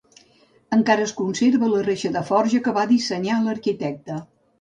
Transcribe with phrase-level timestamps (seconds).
[0.77, 4.19] Encara es conserva la reixa de forja que va dissenyar l'arquitecte.